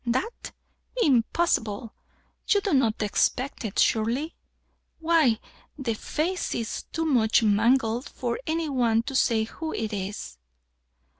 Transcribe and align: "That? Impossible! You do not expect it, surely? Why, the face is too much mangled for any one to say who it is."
"That? 0.03 0.51
Impossible! 1.03 1.93
You 2.47 2.59
do 2.61 2.73
not 2.73 3.03
expect 3.03 3.63
it, 3.63 3.77
surely? 3.77 4.35
Why, 4.97 5.39
the 5.77 5.93
face 5.93 6.55
is 6.55 6.85
too 6.91 7.05
much 7.05 7.43
mangled 7.43 8.09
for 8.09 8.39
any 8.47 8.67
one 8.67 9.03
to 9.03 9.13
say 9.13 9.43
who 9.43 9.73
it 9.75 9.93
is." 9.93 10.39